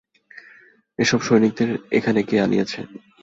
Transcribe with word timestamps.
এ 0.99 1.03
সব 1.03 1.21
সৈন্যদের 1.21 1.69
এখানে 1.91 2.19
কে 2.23 2.35
আনিয়াছে? 2.39 2.79